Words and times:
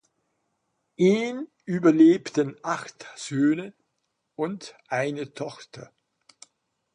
Ihn 0.95 1.47
überlebten 1.63 2.57
acht 2.63 3.05
Söhne 3.15 3.75
und 4.33 4.75
eine 4.87 5.31
Tochter. 5.35 5.91